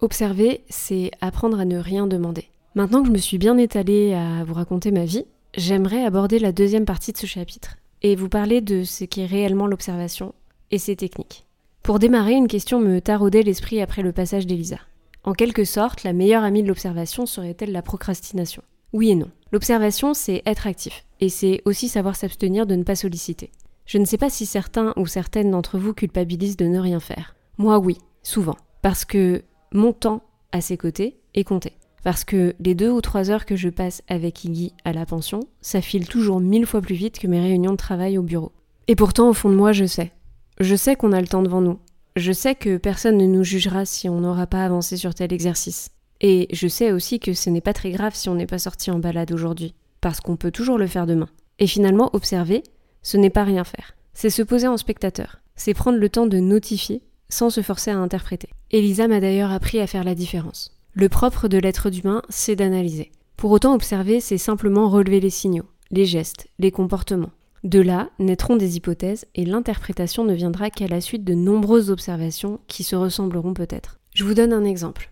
Observer, 0.00 0.62
c'est 0.68 1.10
apprendre 1.20 1.58
à 1.58 1.64
ne 1.64 1.76
rien 1.76 2.06
demander. 2.06 2.44
Maintenant 2.76 3.02
que 3.02 3.08
je 3.08 3.12
me 3.12 3.18
suis 3.18 3.38
bien 3.38 3.58
étalée 3.58 4.14
à 4.14 4.44
vous 4.44 4.54
raconter 4.54 4.92
ma 4.92 5.04
vie, 5.04 5.24
j'aimerais 5.56 6.04
aborder 6.04 6.38
la 6.38 6.52
deuxième 6.52 6.84
partie 6.84 7.10
de 7.10 7.16
ce 7.16 7.26
chapitre 7.26 7.76
et 8.02 8.14
vous 8.14 8.28
parler 8.28 8.60
de 8.60 8.84
ce 8.84 9.04
qu'est 9.04 9.26
réellement 9.26 9.66
l'observation 9.66 10.34
et 10.70 10.78
ses 10.78 10.94
techniques. 10.94 11.46
Pour 11.82 11.98
démarrer, 11.98 12.34
une 12.34 12.46
question 12.46 12.78
me 12.78 13.00
taraudait 13.00 13.42
l'esprit 13.42 13.80
après 13.80 14.02
le 14.02 14.12
passage 14.12 14.46
d'Elisa. 14.46 14.78
En 15.24 15.32
quelque 15.32 15.64
sorte, 15.64 16.04
la 16.04 16.12
meilleure 16.12 16.44
amie 16.44 16.62
de 16.62 16.68
l'observation 16.68 17.26
serait-elle 17.26 17.72
la 17.72 17.82
procrastination? 17.82 18.62
Oui 18.92 19.10
et 19.10 19.16
non. 19.16 19.30
L'observation, 19.50 20.14
c'est 20.14 20.42
être 20.46 20.68
actif, 20.68 21.04
et 21.20 21.28
c'est 21.28 21.60
aussi 21.64 21.88
savoir 21.88 22.14
s'abstenir 22.14 22.66
de 22.66 22.76
ne 22.76 22.84
pas 22.84 22.94
solliciter. 22.94 23.50
Je 23.84 23.98
ne 23.98 24.04
sais 24.04 24.18
pas 24.18 24.30
si 24.30 24.46
certains 24.46 24.92
ou 24.96 25.08
certaines 25.08 25.50
d'entre 25.50 25.76
vous 25.76 25.92
culpabilisent 25.92 26.56
de 26.56 26.66
ne 26.66 26.78
rien 26.78 27.00
faire. 27.00 27.34
Moi 27.56 27.78
oui, 27.78 27.98
souvent. 28.22 28.56
Parce 28.80 29.04
que 29.04 29.42
mon 29.72 29.92
temps 29.92 30.22
à 30.52 30.60
ses 30.60 30.76
côtés 30.76 31.18
est 31.34 31.44
compté. 31.44 31.72
Parce 32.04 32.24
que 32.24 32.54
les 32.60 32.74
deux 32.74 32.90
ou 32.90 33.00
trois 33.00 33.30
heures 33.30 33.44
que 33.44 33.56
je 33.56 33.68
passe 33.68 34.02
avec 34.08 34.44
Iggy 34.44 34.72
à 34.84 34.92
la 34.92 35.04
pension, 35.04 35.40
ça 35.60 35.80
file 35.80 36.06
toujours 36.06 36.40
mille 36.40 36.66
fois 36.66 36.80
plus 36.80 36.94
vite 36.94 37.18
que 37.18 37.26
mes 37.26 37.40
réunions 37.40 37.72
de 37.72 37.76
travail 37.76 38.18
au 38.18 38.22
bureau. 38.22 38.52
Et 38.86 38.96
pourtant, 38.96 39.28
au 39.28 39.34
fond 39.34 39.50
de 39.50 39.54
moi, 39.54 39.72
je 39.72 39.84
sais. 39.84 40.12
Je 40.60 40.74
sais 40.74 40.96
qu'on 40.96 41.12
a 41.12 41.20
le 41.20 41.28
temps 41.28 41.42
devant 41.42 41.60
nous. 41.60 41.78
Je 42.16 42.32
sais 42.32 42.54
que 42.54 42.78
personne 42.78 43.16
ne 43.16 43.26
nous 43.26 43.44
jugera 43.44 43.84
si 43.84 44.08
on 44.08 44.20
n'aura 44.20 44.46
pas 44.46 44.64
avancé 44.64 44.96
sur 44.96 45.14
tel 45.14 45.32
exercice. 45.32 45.90
Et 46.20 46.48
je 46.52 46.66
sais 46.66 46.90
aussi 46.90 47.20
que 47.20 47.32
ce 47.32 47.50
n'est 47.50 47.60
pas 47.60 47.72
très 47.72 47.90
grave 47.90 48.14
si 48.14 48.28
on 48.28 48.34
n'est 48.34 48.46
pas 48.46 48.58
sorti 48.58 48.90
en 48.90 48.98
balade 48.98 49.30
aujourd'hui, 49.30 49.74
parce 50.00 50.20
qu'on 50.20 50.36
peut 50.36 50.50
toujours 50.50 50.78
le 50.78 50.86
faire 50.86 51.06
demain. 51.06 51.28
Et 51.58 51.66
finalement, 51.66 52.10
observer, 52.12 52.62
ce 53.02 53.16
n'est 53.16 53.30
pas 53.30 53.44
rien 53.44 53.64
faire. 53.64 53.94
C'est 54.14 54.30
se 54.30 54.42
poser 54.42 54.66
en 54.66 54.76
spectateur. 54.76 55.40
C'est 55.54 55.74
prendre 55.74 55.98
le 55.98 56.08
temps 56.08 56.26
de 56.26 56.38
notifier 56.38 57.02
sans 57.28 57.50
se 57.50 57.62
forcer 57.62 57.90
à 57.90 57.98
interpréter. 57.98 58.48
Elisa 58.70 59.08
m'a 59.08 59.20
d'ailleurs 59.20 59.52
appris 59.52 59.80
à 59.80 59.86
faire 59.86 60.04
la 60.04 60.14
différence. 60.14 60.76
Le 60.94 61.08
propre 61.08 61.48
de 61.48 61.58
l'être 61.58 61.90
humain, 61.92 62.22
c'est 62.28 62.56
d'analyser. 62.56 63.12
Pour 63.36 63.50
autant, 63.52 63.74
observer, 63.74 64.20
c'est 64.20 64.38
simplement 64.38 64.88
relever 64.88 65.20
les 65.20 65.30
signaux, 65.30 65.66
les 65.90 66.06
gestes, 66.06 66.48
les 66.58 66.70
comportements. 66.72 67.30
De 67.64 67.80
là 67.80 68.10
naîtront 68.18 68.56
des 68.56 68.76
hypothèses 68.76 69.26
et 69.34 69.44
l'interprétation 69.44 70.24
ne 70.24 70.34
viendra 70.34 70.70
qu'à 70.70 70.86
la 70.86 71.00
suite 71.00 71.24
de 71.24 71.34
nombreuses 71.34 71.90
observations 71.90 72.60
qui 72.66 72.82
se 72.82 72.96
ressembleront 72.96 73.54
peut-être. 73.54 73.98
Je 74.14 74.24
vous 74.24 74.34
donne 74.34 74.52
un 74.52 74.64
exemple. 74.64 75.10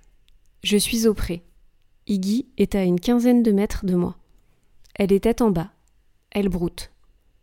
Je 0.62 0.76
suis 0.76 1.06
au 1.06 1.14
pré. 1.14 1.42
Iggy 2.06 2.46
est 2.56 2.74
à 2.74 2.82
une 2.82 3.00
quinzaine 3.00 3.42
de 3.42 3.52
mètres 3.52 3.84
de 3.84 3.94
moi. 3.94 4.16
Elle 4.94 5.12
est 5.12 5.24
tête 5.24 5.42
en 5.42 5.50
bas. 5.50 5.70
Elle 6.30 6.48
broute. 6.48 6.90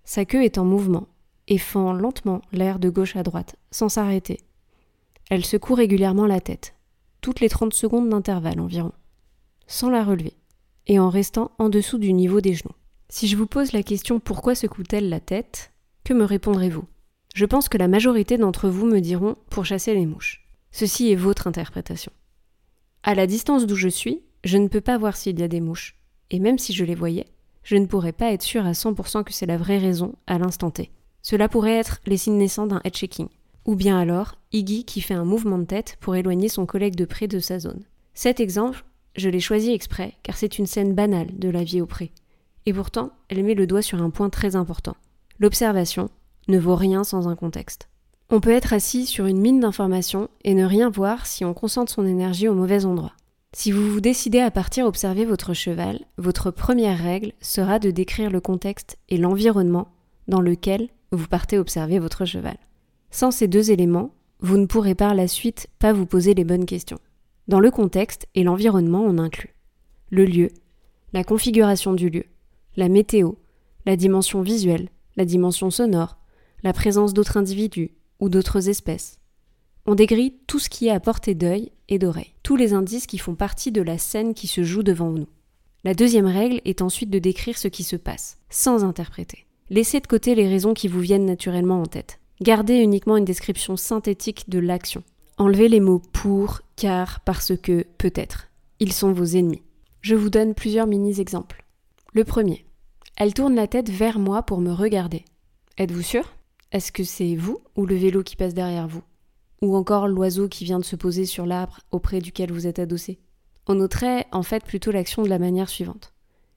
Sa 0.05 0.25
queue 0.25 0.43
est 0.43 0.57
en 0.57 0.65
mouvement 0.65 1.07
et 1.47 1.57
fend 1.57 1.93
lentement 1.93 2.41
l'air 2.51 2.79
de 2.79 2.89
gauche 2.89 3.15
à 3.15 3.23
droite, 3.23 3.55
sans 3.71 3.89
s'arrêter. 3.89 4.39
Elle 5.29 5.45
secoue 5.45 5.73
régulièrement 5.73 6.27
la 6.27 6.41
tête, 6.41 6.75
toutes 7.21 7.39
les 7.39 7.49
30 7.49 7.73
secondes 7.73 8.09
d'intervalle 8.09 8.59
environ, 8.59 8.91
sans 9.67 9.89
la 9.89 10.03
relever, 10.03 10.33
et 10.87 10.99
en 10.99 11.09
restant 11.09 11.51
en 11.57 11.69
dessous 11.69 11.97
du 11.97 12.13
niveau 12.13 12.41
des 12.41 12.53
genoux. 12.53 12.75
Si 13.09 13.27
je 13.27 13.37
vous 13.37 13.47
pose 13.47 13.71
la 13.71 13.83
question 13.83 14.19
pourquoi 14.19 14.55
secoue-t-elle 14.55 15.09
la 15.09 15.19
tête, 15.19 15.71
que 16.03 16.13
me 16.13 16.25
répondrez-vous? 16.25 16.85
Je 17.35 17.45
pense 17.45 17.69
que 17.69 17.77
la 17.77 17.87
majorité 17.87 18.37
d'entre 18.37 18.69
vous 18.69 18.85
me 18.85 18.99
diront 18.99 19.35
pour 19.49 19.65
chasser 19.65 19.93
les 19.93 20.05
mouches. 20.05 20.47
Ceci 20.71 21.11
est 21.11 21.15
votre 21.15 21.47
interprétation. 21.47 22.11
À 23.03 23.15
la 23.15 23.27
distance 23.27 23.65
d'où 23.65 23.75
je 23.75 23.89
suis, 23.89 24.23
je 24.43 24.57
ne 24.57 24.67
peux 24.67 24.81
pas 24.81 24.97
voir 24.97 25.15
s'il 25.15 25.39
y 25.39 25.43
a 25.43 25.47
des 25.47 25.61
mouches, 25.61 25.95
et 26.29 26.39
même 26.39 26.57
si 26.57 26.73
je 26.73 26.83
les 26.83 26.95
voyais, 26.95 27.27
je 27.63 27.75
ne 27.75 27.85
pourrais 27.85 28.11
pas 28.11 28.31
être 28.31 28.43
sûr 28.43 28.65
à 28.65 28.71
100% 28.73 29.23
que 29.23 29.33
c'est 29.33 29.45
la 29.45 29.57
vraie 29.57 29.77
raison 29.77 30.15
à 30.27 30.37
l'instant 30.37 30.71
T. 30.71 30.91
Cela 31.21 31.47
pourrait 31.47 31.77
être 31.77 32.01
les 32.05 32.17
signes 32.17 32.37
naissants 32.37 32.67
d'un 32.67 32.81
head 32.83 32.95
shaking, 32.95 33.29
ou 33.65 33.75
bien 33.75 33.97
alors 33.97 34.35
Iggy 34.51 34.85
qui 34.85 35.01
fait 35.01 35.13
un 35.13 35.25
mouvement 35.25 35.57
de 35.57 35.65
tête 35.65 35.97
pour 35.99 36.15
éloigner 36.15 36.49
son 36.49 36.65
collègue 36.65 36.95
de 36.95 37.05
près 37.05 37.27
de 37.27 37.39
sa 37.39 37.59
zone. 37.59 37.83
Cet 38.13 38.39
exemple, 38.39 38.85
je 39.15 39.29
l'ai 39.29 39.39
choisi 39.39 39.71
exprès 39.71 40.13
car 40.23 40.37
c'est 40.37 40.57
une 40.57 40.65
scène 40.65 40.93
banale 40.93 41.37
de 41.37 41.49
la 41.49 41.63
vie 41.63 41.81
au 41.81 41.85
pré. 41.85 42.11
Et 42.65 42.73
pourtant, 42.73 43.11
elle 43.29 43.43
met 43.43 43.55
le 43.55 43.67
doigt 43.67 43.81
sur 43.81 44.01
un 44.01 44.09
point 44.09 44.29
très 44.29 44.55
important. 44.55 44.95
L'observation 45.39 46.09
ne 46.47 46.59
vaut 46.59 46.75
rien 46.75 47.03
sans 47.03 47.27
un 47.27 47.35
contexte. 47.35 47.89
On 48.29 48.39
peut 48.39 48.51
être 48.51 48.73
assis 48.73 49.05
sur 49.05 49.25
une 49.25 49.39
mine 49.39 49.59
d'informations 49.59 50.29
et 50.43 50.53
ne 50.53 50.65
rien 50.65 50.89
voir 50.89 51.25
si 51.25 51.45
on 51.45 51.53
concentre 51.53 51.91
son 51.91 52.05
énergie 52.05 52.47
au 52.47 52.53
mauvais 52.53 52.85
endroit. 52.85 53.13
Si 53.55 53.71
vous 53.71 53.91
vous 53.91 54.01
décidez 54.01 54.39
à 54.39 54.49
partir 54.49 54.87
observer 54.87 55.25
votre 55.25 55.53
cheval, 55.53 55.99
votre 56.17 56.49
première 56.49 56.97
règle 56.97 57.33
sera 57.41 57.77
de 57.77 57.91
décrire 57.91 58.31
le 58.31 58.41
contexte 58.41 58.97
et 59.09 59.17
l'environnement 59.17 59.89
dans 60.27 60.41
lequel 60.41 60.89
vous 61.11 61.27
partez 61.27 61.59
observer 61.59 61.99
votre 61.99 62.25
cheval. 62.25 62.57
Sans 63.13 63.29
ces 63.29 63.47
deux 63.47 63.69
éléments, 63.69 64.15
vous 64.39 64.57
ne 64.57 64.65
pourrez 64.65 64.95
par 64.95 65.13
la 65.13 65.27
suite 65.27 65.67
pas 65.77 65.93
vous 65.93 66.07
poser 66.07 66.33
les 66.33 66.43
bonnes 66.43 66.65
questions. 66.65 66.97
Dans 67.47 67.59
le 67.59 67.69
contexte 67.69 68.25
et 68.33 68.41
l'environnement, 68.41 69.03
on 69.05 69.19
inclut 69.19 69.53
le 70.09 70.25
lieu, 70.25 70.49
la 71.13 71.23
configuration 71.23 71.93
du 71.93 72.09
lieu, 72.09 72.23
la 72.75 72.89
météo, 72.89 73.33
la 73.85 73.95
dimension 73.95 74.41
visuelle, 74.41 74.89
la 75.15 75.25
dimension 75.25 75.69
sonore, 75.69 76.17
la 76.63 76.73
présence 76.73 77.13
d'autres 77.13 77.37
individus 77.37 77.91
ou 78.19 78.29
d'autres 78.29 78.67
espèces. 78.67 79.19
On 79.85 79.93
dégrille 79.93 80.33
tout 80.47 80.57
ce 80.57 80.69
qui 80.69 80.87
est 80.87 80.91
à 80.91 80.99
portée 80.99 81.35
d'œil 81.35 81.71
et 81.89 81.99
d'oreille, 81.99 82.33
tous 82.41 82.55
les 82.55 82.73
indices 82.73 83.05
qui 83.05 83.19
font 83.19 83.35
partie 83.35 83.71
de 83.71 83.81
la 83.83 83.99
scène 83.99 84.33
qui 84.33 84.47
se 84.47 84.63
joue 84.63 84.83
devant 84.83 85.11
nous. 85.11 85.27
La 85.83 85.93
deuxième 85.93 86.27
règle 86.27 86.61
est 86.65 86.81
ensuite 86.81 87.11
de 87.11 87.19
décrire 87.19 87.59
ce 87.59 87.67
qui 87.67 87.83
se 87.83 87.95
passe, 87.95 88.39
sans 88.49 88.83
interpréter. 88.83 89.45
Laissez 89.69 89.99
de 89.99 90.07
côté 90.07 90.33
les 90.33 90.47
raisons 90.47 90.73
qui 90.73 90.87
vous 90.87 90.99
viennent 90.99 91.25
naturellement 91.25 91.81
en 91.81 91.85
tête. 91.85 92.19
Gardez 92.43 92.75
uniquement 92.75 93.15
une 93.15 93.23
description 93.23 93.77
synthétique 93.77 94.49
de 94.49 94.59
l'action. 94.59 95.01
Enlevez 95.37 95.69
les 95.69 95.79
mots 95.79 96.01
pour, 96.11 96.59
car, 96.75 97.21
parce 97.21 97.55
que, 97.55 97.85
peut-être. 97.97 98.49
Ils 98.81 98.91
sont 98.91 99.13
vos 99.13 99.23
ennemis. 99.23 99.61
Je 100.01 100.13
vous 100.13 100.29
donne 100.29 100.53
plusieurs 100.53 100.85
mini-exemples. 100.85 101.63
Le 102.11 102.25
premier. 102.25 102.65
Elle 103.15 103.33
tourne 103.33 103.55
la 103.55 103.67
tête 103.67 103.89
vers 103.89 104.19
moi 104.19 104.43
pour 104.43 104.59
me 104.59 104.73
regarder. 104.73 105.23
Êtes-vous 105.77 106.01
sûr? 106.01 106.33
Est-ce 106.73 106.91
que 106.91 107.05
c'est 107.05 107.37
vous 107.37 107.61
ou 107.77 107.85
le 107.85 107.95
vélo 107.95 108.23
qui 108.23 108.35
passe 108.35 108.53
derrière 108.53 108.89
vous? 108.89 109.03
Ou 109.61 109.77
encore 109.77 110.09
l'oiseau 110.09 110.49
qui 110.49 110.65
vient 110.65 110.79
de 110.79 110.83
se 110.83 110.97
poser 110.97 111.25
sur 111.25 111.45
l'arbre 111.45 111.79
auprès 111.91 112.19
duquel 112.19 112.51
vous 112.51 112.67
êtes 112.67 112.79
adossé? 112.79 113.21
On 113.67 113.75
noterait 113.75 114.27
en 114.33 114.43
fait 114.43 114.65
plutôt 114.65 114.91
l'action 114.91 115.23
de 115.23 115.29
la 115.29 115.39
manière 115.39 115.69
suivante. 115.69 116.11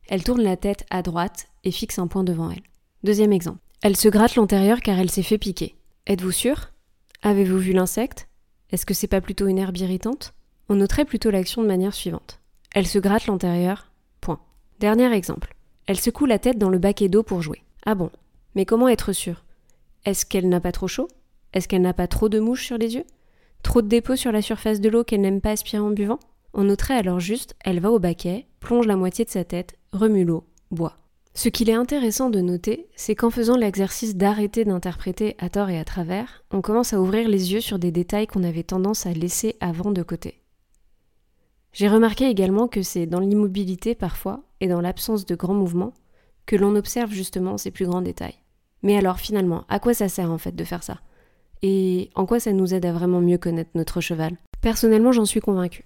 Elle 0.08 0.24
tourne 0.24 0.42
la 0.42 0.56
tête 0.56 0.84
à 0.90 1.02
droite 1.02 1.46
et 1.62 1.70
fixe 1.70 2.00
un 2.00 2.08
point 2.08 2.24
devant 2.24 2.50
elle. 2.50 2.64
Deuxième 3.04 3.32
exemple. 3.32 3.60
Elle 3.86 3.94
se 3.94 4.08
gratte 4.08 4.34
l'antérieur 4.34 4.80
car 4.80 4.98
elle 4.98 5.12
s'est 5.12 5.22
fait 5.22 5.38
piquer. 5.38 5.76
Êtes-vous 6.08 6.32
sûr? 6.32 6.72
Avez-vous 7.22 7.58
vu 7.58 7.72
l'insecte? 7.72 8.26
Est-ce 8.70 8.84
que 8.84 8.94
c'est 8.94 9.06
pas 9.06 9.20
plutôt 9.20 9.46
une 9.46 9.58
herbe 9.58 9.76
irritante? 9.76 10.34
On 10.68 10.74
noterait 10.74 11.04
plutôt 11.04 11.30
l'action 11.30 11.62
de 11.62 11.68
manière 11.68 11.94
suivante. 11.94 12.40
Elle 12.74 12.88
se 12.88 12.98
gratte 12.98 13.28
l'antérieur. 13.28 13.92
Point. 14.20 14.40
Dernier 14.80 15.12
exemple. 15.12 15.54
Elle 15.86 16.00
secoue 16.00 16.26
la 16.26 16.40
tête 16.40 16.58
dans 16.58 16.68
le 16.68 16.78
baquet 16.78 17.08
d'eau 17.08 17.22
pour 17.22 17.42
jouer. 17.42 17.62
Ah 17.84 17.94
bon? 17.94 18.10
Mais 18.56 18.64
comment 18.64 18.88
être 18.88 19.12
sûr? 19.12 19.44
Est-ce 20.04 20.26
qu'elle 20.26 20.48
n'a 20.48 20.58
pas 20.58 20.72
trop 20.72 20.88
chaud? 20.88 21.06
Est-ce 21.52 21.68
qu'elle 21.68 21.82
n'a 21.82 21.94
pas 21.94 22.08
trop 22.08 22.28
de 22.28 22.40
mouches 22.40 22.66
sur 22.66 22.78
les 22.78 22.96
yeux? 22.96 23.06
Trop 23.62 23.82
de 23.82 23.88
dépôts 23.88 24.16
sur 24.16 24.32
la 24.32 24.42
surface 24.42 24.80
de 24.80 24.88
l'eau 24.88 25.04
qu'elle 25.04 25.20
n'aime 25.20 25.40
pas 25.40 25.52
aspirer 25.52 25.78
en 25.78 25.90
buvant? 25.90 26.18
On 26.54 26.64
noterait 26.64 26.96
alors 26.96 27.20
juste, 27.20 27.54
elle 27.60 27.78
va 27.78 27.92
au 27.92 28.00
baquet, 28.00 28.46
plonge 28.58 28.88
la 28.88 28.96
moitié 28.96 29.24
de 29.24 29.30
sa 29.30 29.44
tête, 29.44 29.76
remue 29.92 30.24
l'eau, 30.24 30.44
boit. 30.72 30.98
Ce 31.36 31.50
qu'il 31.50 31.68
est 31.68 31.74
intéressant 31.74 32.30
de 32.30 32.40
noter, 32.40 32.88
c'est 32.96 33.14
qu'en 33.14 33.28
faisant 33.28 33.58
l'exercice 33.58 34.16
d'arrêter 34.16 34.64
d'interpréter 34.64 35.36
à 35.38 35.50
tort 35.50 35.68
et 35.68 35.78
à 35.78 35.84
travers, 35.84 36.42
on 36.50 36.62
commence 36.62 36.94
à 36.94 37.00
ouvrir 37.00 37.28
les 37.28 37.52
yeux 37.52 37.60
sur 37.60 37.78
des 37.78 37.92
détails 37.92 38.26
qu'on 38.26 38.42
avait 38.42 38.62
tendance 38.62 39.04
à 39.04 39.12
laisser 39.12 39.54
avant 39.60 39.90
de 39.90 40.02
côté. 40.02 40.40
J'ai 41.74 41.88
remarqué 41.88 42.24
également 42.24 42.68
que 42.68 42.80
c'est 42.80 43.04
dans 43.04 43.20
l'immobilité 43.20 43.94
parfois, 43.94 44.44
et 44.60 44.66
dans 44.66 44.80
l'absence 44.80 45.26
de 45.26 45.34
grands 45.34 45.52
mouvements, 45.52 45.92
que 46.46 46.56
l'on 46.56 46.74
observe 46.74 47.10
justement 47.10 47.58
ces 47.58 47.70
plus 47.70 47.84
grands 47.84 48.00
détails. 48.00 48.36
Mais 48.82 48.96
alors 48.96 49.18
finalement, 49.18 49.64
à 49.68 49.78
quoi 49.78 49.92
ça 49.92 50.08
sert 50.08 50.32
en 50.32 50.38
fait 50.38 50.56
de 50.56 50.64
faire 50.64 50.82
ça? 50.82 51.00
Et 51.60 52.08
en 52.14 52.24
quoi 52.24 52.40
ça 52.40 52.54
nous 52.54 52.72
aide 52.72 52.86
à 52.86 52.94
vraiment 52.94 53.20
mieux 53.20 53.36
connaître 53.36 53.72
notre 53.74 54.00
cheval? 54.00 54.38
Personnellement, 54.62 55.12
j'en 55.12 55.26
suis 55.26 55.40
convaincue. 55.40 55.84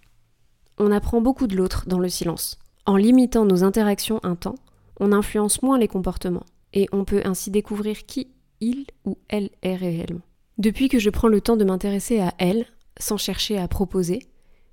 On 0.79 0.93
apprend 0.93 1.21
beaucoup 1.21 1.49
de 1.49 1.57
l'autre 1.57 1.89
dans 1.89 1.99
le 1.99 2.09
silence. 2.09 2.57
En 2.87 2.97
limitant 2.97 3.45
nos 3.45 3.65
interactions 3.65 4.21
un 4.23 4.37
temps, 4.37 4.55
on 5.01 5.13
influence 5.13 5.63
moins 5.63 5.79
les 5.79 5.89
comportements 5.89 6.47
et 6.73 6.87
on 6.93 7.05
peut 7.05 7.23
ainsi 7.25 7.51
découvrir 7.51 8.07
qui 8.07 8.29
il 8.61 8.85
ou 9.05 9.19
elle 9.29 9.51
est 9.63 9.75
réellement. 9.75 10.21
Depuis 10.59 10.89
que 10.89 10.99
je 10.99 11.11
prends 11.11 11.29
le 11.29 11.41
temps 11.41 11.57
de 11.57 11.65
m'intéresser 11.65 12.21
à 12.21 12.35
elle, 12.39 12.67
sans 12.99 13.17
chercher 13.17 13.59
à 13.59 13.67
proposer, 13.67 14.21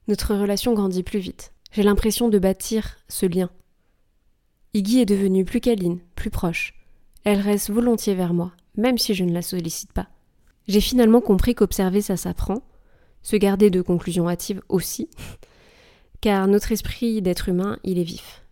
notre 0.08 0.36
relation 0.36 0.74
grandit 0.74 1.04
plus 1.04 1.20
vite. 1.20 1.54
J'ai 1.72 1.84
l'impression 1.84 2.28
de 2.28 2.40
bâtir 2.40 2.98
ce 3.08 3.26
lien. 3.26 3.50
Iggy 4.74 5.00
est 5.00 5.06
devenue 5.06 5.46
plus 5.46 5.62
câline, 5.62 6.00
plus 6.16 6.30
proche. 6.30 6.74
Elle 7.24 7.40
reste 7.40 7.70
volontiers 7.70 8.16
vers 8.16 8.34
moi, 8.34 8.52
même 8.76 8.98
si 8.98 9.14
je 9.14 9.24
ne 9.24 9.34
la 9.34 9.42
sollicite 9.42 9.94
pas. 9.94 10.08
J'ai 10.68 10.82
finalement 10.82 11.22
compris 11.22 11.56
qu'observer 11.56 12.02
ça 12.02 12.18
s'apprend, 12.18 12.62
se 13.22 13.38
garder 13.38 13.70
de 13.70 13.82
conclusions 13.82 14.30
hâtives 14.30 14.62
aussi, 14.68 15.10
car 16.22 16.48
notre 16.48 16.74
esprit 16.74 17.22
d'être 17.22 17.48
humain, 17.48 17.80
il 17.84 17.98
est 17.98 18.04
vif 18.04 18.44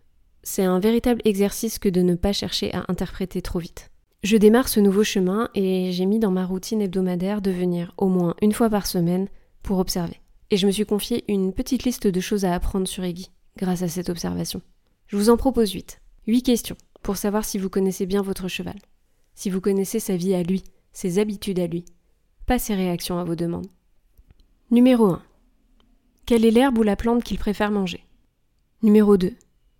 c'est 0.46 0.62
un 0.62 0.78
véritable 0.78 1.20
exercice 1.24 1.80
que 1.80 1.88
de 1.88 2.02
ne 2.02 2.14
pas 2.14 2.32
chercher 2.32 2.72
à 2.72 2.84
interpréter 2.86 3.42
trop 3.42 3.58
vite. 3.58 3.90
Je 4.22 4.36
démarre 4.36 4.68
ce 4.68 4.78
nouveau 4.78 5.02
chemin 5.02 5.50
et 5.56 5.90
j'ai 5.90 6.06
mis 6.06 6.20
dans 6.20 6.30
ma 6.30 6.46
routine 6.46 6.80
hebdomadaire 6.80 7.42
de 7.42 7.50
venir 7.50 7.92
au 7.96 8.06
moins 8.06 8.36
une 8.40 8.52
fois 8.52 8.70
par 8.70 8.86
semaine 8.86 9.26
pour 9.64 9.80
observer. 9.80 10.20
Et 10.52 10.56
je 10.56 10.68
me 10.68 10.70
suis 10.70 10.86
confié 10.86 11.24
une 11.26 11.52
petite 11.52 11.82
liste 11.82 12.06
de 12.06 12.20
choses 12.20 12.44
à 12.44 12.54
apprendre 12.54 12.86
sur 12.86 13.02
Eggy 13.02 13.32
grâce 13.56 13.82
à 13.82 13.88
cette 13.88 14.08
observation. 14.08 14.62
Je 15.08 15.16
vous 15.16 15.30
en 15.30 15.36
propose 15.36 15.72
8. 15.72 16.00
8 16.28 16.42
questions 16.42 16.76
pour 17.02 17.16
savoir 17.16 17.44
si 17.44 17.58
vous 17.58 17.68
connaissez 17.68 18.06
bien 18.06 18.22
votre 18.22 18.46
cheval, 18.46 18.78
si 19.34 19.50
vous 19.50 19.60
connaissez 19.60 19.98
sa 19.98 20.16
vie 20.16 20.34
à 20.34 20.44
lui, 20.44 20.62
ses 20.92 21.18
habitudes 21.18 21.58
à 21.58 21.66
lui, 21.66 21.84
pas 22.46 22.60
ses 22.60 22.76
réactions 22.76 23.18
à 23.18 23.24
vos 23.24 23.34
demandes. 23.34 23.66
Numéro 24.70 25.06
1. 25.06 25.22
Quelle 26.24 26.44
est 26.44 26.52
l'herbe 26.52 26.78
ou 26.78 26.84
la 26.84 26.94
plante 26.94 27.24
qu'il 27.24 27.38
préfère 27.38 27.72
manger? 27.72 28.04
Numéro 28.82 29.16
2. 29.16 29.34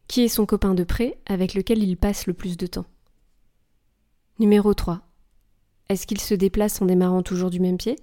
Qui 0.08 0.22
est 0.22 0.28
son 0.28 0.46
copain 0.46 0.74
de 0.74 0.84
près 0.84 1.18
avec 1.26 1.54
lequel 1.54 1.82
il 1.82 1.96
passe 1.96 2.26
le 2.26 2.32
plus 2.32 2.56
de 2.56 2.66
temps 2.66 2.86
Numéro 4.38 4.72
3. 4.72 5.02
Est-ce 5.88 6.06
qu'il 6.06 6.20
se 6.20 6.34
déplace 6.34 6.80
en 6.80 6.86
démarrant 6.86 7.22
toujours 7.22 7.50
du 7.50 7.58
même 7.58 7.76
pied 7.76 7.96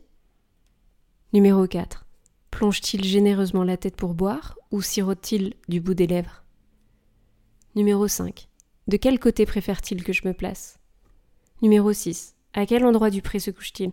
Numéro 1.31 1.65
4. 1.65 2.05
Plonge-t-il 2.51 3.03
généreusement 3.03 3.63
la 3.63 3.77
tête 3.77 3.95
pour 3.95 4.13
boire 4.13 4.57
ou 4.71 4.81
sirote-t-il 4.81 5.55
du 5.69 5.79
bout 5.79 5.93
des 5.93 6.07
lèvres 6.07 6.43
Numéro 7.75 8.07
5. 8.07 8.47
De 8.87 8.97
quel 8.97 9.17
côté 9.17 9.45
préfère-t-il 9.45 10.03
que 10.03 10.13
je 10.13 10.27
me 10.27 10.33
place 10.33 10.79
Numéro 11.61 11.93
6. 11.93 12.35
À 12.53 12.65
quel 12.65 12.85
endroit 12.85 13.09
du 13.09 13.21
pré 13.21 13.39
se 13.39 13.49
couche-t-il 13.49 13.91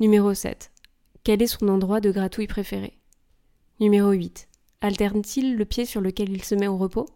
Numéro 0.00 0.32
7. 0.32 0.72
Quel 1.24 1.42
est 1.42 1.46
son 1.46 1.68
endroit 1.68 2.00
de 2.00 2.10
gratouille 2.10 2.46
préféré 2.46 2.98
Numéro 3.80 4.12
8. 4.12 4.48
Alterne-t-il 4.86 5.56
le 5.56 5.64
pied 5.64 5.84
sur 5.84 6.00
lequel 6.00 6.30
il 6.30 6.44
se 6.44 6.54
met 6.54 6.68
au 6.68 6.76
repos? 6.76 7.06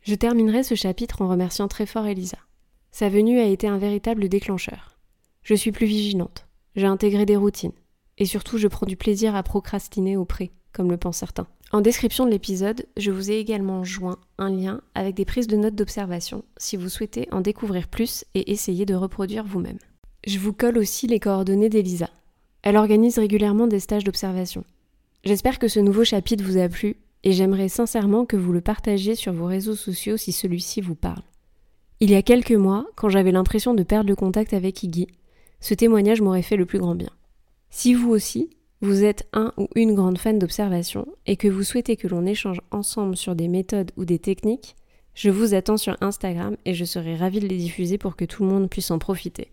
Je 0.00 0.14
terminerai 0.14 0.62
ce 0.62 0.74
chapitre 0.74 1.20
en 1.20 1.28
remerciant 1.28 1.68
très 1.68 1.84
fort 1.84 2.06
Elisa. 2.06 2.38
Sa 2.90 3.10
venue 3.10 3.38
a 3.38 3.44
été 3.44 3.68
un 3.68 3.76
véritable 3.76 4.30
déclencheur. 4.30 4.96
Je 5.42 5.54
suis 5.54 5.72
plus 5.72 5.84
vigilante, 5.84 6.46
j'ai 6.74 6.86
intégré 6.86 7.26
des 7.26 7.36
routines, 7.36 7.74
et 8.16 8.24
surtout 8.24 8.56
je 8.56 8.66
prends 8.66 8.86
du 8.86 8.96
plaisir 8.96 9.36
à 9.36 9.42
procrastiner 9.42 10.16
au 10.16 10.24
pré, 10.24 10.52
comme 10.72 10.90
le 10.90 10.96
pensent 10.96 11.18
certains. 11.18 11.46
En 11.70 11.82
description 11.82 12.24
de 12.24 12.30
l'épisode, 12.30 12.86
je 12.96 13.10
vous 13.10 13.30
ai 13.30 13.36
également 13.36 13.84
joint 13.84 14.16
un 14.38 14.48
lien 14.48 14.80
avec 14.94 15.14
des 15.14 15.26
prises 15.26 15.48
de 15.48 15.58
notes 15.58 15.74
d'observation 15.74 16.46
si 16.56 16.78
vous 16.78 16.88
souhaitez 16.88 17.28
en 17.30 17.42
découvrir 17.42 17.88
plus 17.88 18.24
et 18.32 18.52
essayer 18.52 18.86
de 18.86 18.94
reproduire 18.94 19.44
vous-même. 19.44 19.78
Je 20.26 20.38
vous 20.38 20.54
colle 20.54 20.78
aussi 20.78 21.08
les 21.08 21.20
coordonnées 21.20 21.68
d'Elisa. 21.68 22.08
Elle 22.62 22.78
organise 22.78 23.18
régulièrement 23.18 23.66
des 23.66 23.80
stages 23.80 24.04
d'observation. 24.04 24.64
J'espère 25.24 25.60
que 25.60 25.68
ce 25.68 25.78
nouveau 25.78 26.04
chapitre 26.04 26.42
vous 26.42 26.56
a 26.56 26.68
plu 26.68 26.96
et 27.24 27.32
j'aimerais 27.32 27.68
sincèrement 27.68 28.24
que 28.26 28.36
vous 28.36 28.52
le 28.52 28.60
partagiez 28.60 29.14
sur 29.14 29.32
vos 29.32 29.46
réseaux 29.46 29.76
sociaux 29.76 30.16
si 30.16 30.32
celui-ci 30.32 30.80
vous 30.80 30.94
parle. 30.94 31.22
Il 32.00 32.10
y 32.10 32.16
a 32.16 32.22
quelques 32.22 32.52
mois, 32.52 32.86
quand 32.96 33.08
j'avais 33.08 33.30
l'impression 33.30 33.74
de 33.74 33.82
perdre 33.82 34.08
le 34.08 34.16
contact 34.16 34.54
avec 34.54 34.82
Iggy, 34.82 35.06
ce 35.60 35.74
témoignage 35.74 36.20
m'aurait 36.20 36.42
fait 36.42 36.56
le 36.56 36.66
plus 36.66 36.80
grand 36.80 36.96
bien. 36.96 37.10
Si 37.70 37.94
vous 37.94 38.10
aussi, 38.10 38.50
vous 38.80 39.04
êtes 39.04 39.28
un 39.32 39.52
ou 39.56 39.68
une 39.76 39.94
grande 39.94 40.18
fan 40.18 40.38
d'observation 40.38 41.06
et 41.26 41.36
que 41.36 41.46
vous 41.46 41.62
souhaitez 41.62 41.96
que 41.96 42.08
l'on 42.08 42.26
échange 42.26 42.60
ensemble 42.72 43.16
sur 43.16 43.36
des 43.36 43.46
méthodes 43.46 43.92
ou 43.96 44.04
des 44.04 44.18
techniques, 44.18 44.74
je 45.14 45.30
vous 45.30 45.54
attends 45.54 45.76
sur 45.76 45.96
Instagram 46.00 46.56
et 46.64 46.74
je 46.74 46.84
serai 46.84 47.14
ravie 47.14 47.38
de 47.38 47.46
les 47.46 47.56
diffuser 47.56 47.98
pour 47.98 48.16
que 48.16 48.24
tout 48.24 48.42
le 48.42 48.48
monde 48.48 48.68
puisse 48.68 48.90
en 48.90 48.98
profiter. 48.98 49.52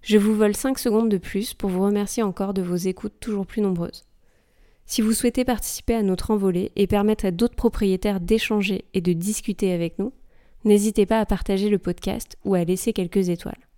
Je 0.00 0.16
vous 0.16 0.34
vole 0.34 0.56
5 0.56 0.78
secondes 0.78 1.10
de 1.10 1.18
plus 1.18 1.52
pour 1.52 1.68
vous 1.68 1.82
remercier 1.82 2.22
encore 2.22 2.54
de 2.54 2.62
vos 2.62 2.76
écoutes 2.76 3.20
toujours 3.20 3.44
plus 3.44 3.60
nombreuses. 3.60 4.07
Si 4.88 5.02
vous 5.02 5.12
souhaitez 5.12 5.44
participer 5.44 5.94
à 5.94 6.02
notre 6.02 6.30
envolée 6.30 6.72
et 6.74 6.86
permettre 6.86 7.26
à 7.26 7.30
d'autres 7.30 7.54
propriétaires 7.54 8.20
d'échanger 8.20 8.86
et 8.94 9.02
de 9.02 9.12
discuter 9.12 9.72
avec 9.72 9.98
nous, 9.98 10.14
n'hésitez 10.64 11.04
pas 11.04 11.20
à 11.20 11.26
partager 11.26 11.68
le 11.68 11.78
podcast 11.78 12.38
ou 12.46 12.54
à 12.54 12.64
laisser 12.64 12.94
quelques 12.94 13.28
étoiles. 13.28 13.68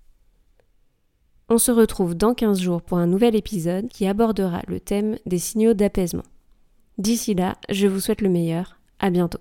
On 1.49 1.59
se 1.59 1.73
retrouve 1.73 2.15
dans 2.15 2.33
15 2.33 2.61
jours 2.61 2.81
pour 2.81 2.99
un 2.99 3.09
nouvel 3.09 3.35
épisode 3.35 3.89
qui 3.89 4.07
abordera 4.07 4.63
le 4.69 4.79
thème 4.79 5.19
des 5.27 5.41
signaux 5.41 5.75
d'apaisement. 5.75 6.23
D'ici 6.97 7.35
là, 7.35 7.57
je 7.69 7.89
vous 7.89 7.99
souhaite 7.99 8.21
le 8.21 8.29
meilleur. 8.29 8.79
À 9.01 9.11
bientôt. 9.11 9.41